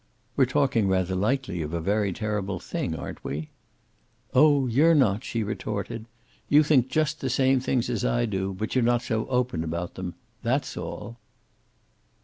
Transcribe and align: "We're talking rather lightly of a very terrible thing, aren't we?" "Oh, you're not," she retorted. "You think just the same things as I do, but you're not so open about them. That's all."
"We're 0.35 0.47
talking 0.47 0.87
rather 0.87 1.13
lightly 1.13 1.61
of 1.61 1.73
a 1.75 1.79
very 1.79 2.11
terrible 2.11 2.59
thing, 2.59 2.95
aren't 2.95 3.23
we?" 3.23 3.51
"Oh, 4.33 4.65
you're 4.65 4.95
not," 4.95 5.23
she 5.23 5.43
retorted. 5.43 6.07
"You 6.49 6.63
think 6.63 6.87
just 6.89 7.21
the 7.21 7.29
same 7.29 7.59
things 7.59 7.87
as 7.87 8.03
I 8.03 8.25
do, 8.25 8.51
but 8.51 8.73
you're 8.73 8.83
not 8.83 9.03
so 9.03 9.27
open 9.27 9.63
about 9.63 9.93
them. 9.93 10.15
That's 10.41 10.75
all." 10.75 11.17